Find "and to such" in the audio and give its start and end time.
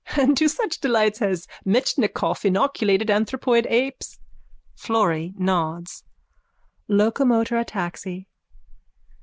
0.23-0.79